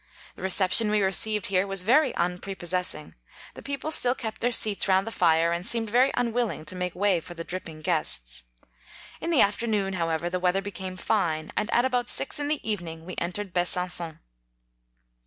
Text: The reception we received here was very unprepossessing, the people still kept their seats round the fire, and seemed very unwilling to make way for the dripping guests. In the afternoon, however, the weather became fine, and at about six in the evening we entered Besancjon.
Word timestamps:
The 0.35 0.41
reception 0.41 0.89
we 0.89 0.99
received 1.03 1.45
here 1.45 1.67
was 1.67 1.83
very 1.83 2.11
unprepossessing, 2.15 3.13
the 3.53 3.61
people 3.61 3.91
still 3.91 4.15
kept 4.15 4.41
their 4.41 4.51
seats 4.51 4.87
round 4.87 5.05
the 5.05 5.11
fire, 5.11 5.51
and 5.51 5.63
seemed 5.63 5.91
very 5.91 6.09
unwilling 6.15 6.65
to 6.65 6.75
make 6.75 6.95
way 6.95 7.19
for 7.19 7.35
the 7.35 7.43
dripping 7.43 7.81
guests. 7.81 8.45
In 9.19 9.29
the 9.29 9.41
afternoon, 9.41 9.93
however, 9.93 10.27
the 10.27 10.39
weather 10.39 10.63
became 10.63 10.97
fine, 10.97 11.51
and 11.55 11.69
at 11.69 11.85
about 11.85 12.09
six 12.09 12.39
in 12.39 12.47
the 12.47 12.67
evening 12.67 13.05
we 13.05 13.13
entered 13.19 13.53
Besancjon. 13.53 14.17